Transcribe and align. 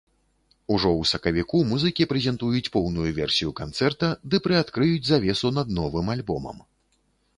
Ужо 0.75 0.93
у 1.01 1.03
сакавіку 1.09 1.59
музыкі 1.73 2.07
прэзентуюць 2.13 2.71
поўную 2.77 3.07
версію 3.19 3.51
канцэрта 3.61 4.07
ды 4.33 4.41
прыадкрыюць 4.49 5.07
завесу 5.11 5.55
над 5.59 5.67
новым 5.81 6.13
альбомам. 6.19 6.57